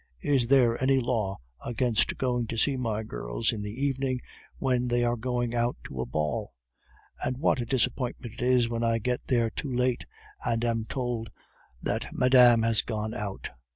[0.23, 4.19] Is there any law against going to see my girls in the evening
[4.57, 6.53] when they are going out to a ball?
[7.23, 10.07] And what a disappointment it is when I get there too late,
[10.43, 11.29] and am told
[11.83, 13.51] that 'Madame has gone out!